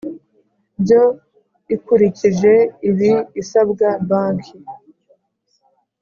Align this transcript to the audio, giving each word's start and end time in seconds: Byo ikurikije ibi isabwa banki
Byo 0.81 1.03
ikurikije 1.75 2.53
ibi 2.89 3.11
isabwa 3.41 3.87
banki 4.09 4.57